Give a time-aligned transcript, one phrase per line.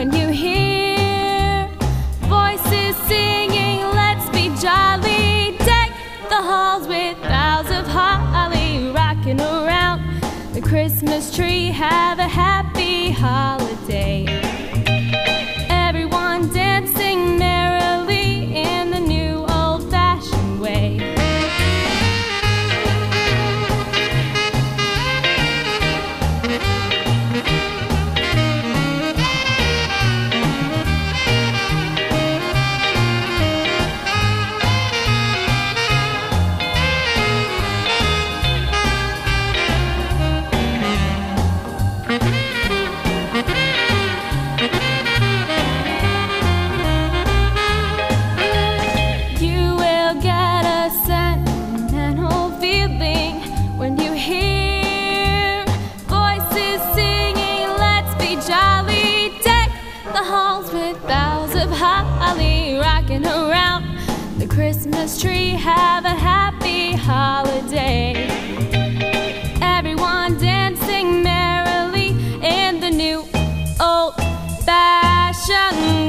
[0.00, 1.68] when you hear
[2.20, 5.58] voices singing, Let's be jolly.
[5.58, 5.90] Deck
[6.30, 10.00] the halls with boughs of holly, rocking around
[10.54, 11.66] the Christmas tree.
[11.66, 13.39] Have a happy holiday.
[64.50, 65.50] Christmas tree.
[65.50, 68.26] Have a happy holiday.
[69.62, 72.08] Everyone dancing merrily
[72.42, 73.24] in the new
[73.80, 74.16] old
[74.66, 75.99] fashioned